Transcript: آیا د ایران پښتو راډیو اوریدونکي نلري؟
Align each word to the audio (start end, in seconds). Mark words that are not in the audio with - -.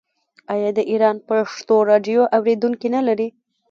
آیا 0.53 0.69
د 0.77 0.79
ایران 0.91 1.15
پښتو 1.27 1.75
راډیو 1.89 2.21
اوریدونکي 2.37 2.87
نلري؟ 2.95 3.27